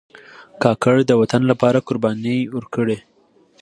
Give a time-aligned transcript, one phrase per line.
[0.63, 2.97] کاکړ د وطن لپاره قربانۍ ورکړي.